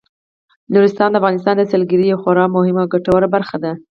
نورستان 0.73 1.09
د 1.11 1.15
افغانستان 1.19 1.55
د 1.57 1.63
سیلګرۍ 1.71 2.05
یوه 2.09 2.21
خورا 2.23 2.45
مهمه 2.55 2.81
او 2.85 2.91
ګټوره 2.93 3.27
برخه 3.35 3.57
ده. 3.63 3.71